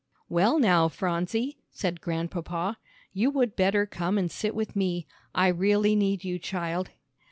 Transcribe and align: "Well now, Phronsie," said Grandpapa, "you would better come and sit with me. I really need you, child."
"Well 0.29 0.57
now, 0.57 0.87
Phronsie," 0.87 1.59
said 1.69 2.01
Grandpapa, 2.01 2.79
"you 3.13 3.29
would 3.29 3.55
better 3.55 3.85
come 3.85 4.17
and 4.17 4.31
sit 4.31 4.55
with 4.55 4.75
me. 4.75 5.05
I 5.35 5.45
really 5.49 5.95
need 5.95 6.23
you, 6.23 6.39
child." 6.39 6.89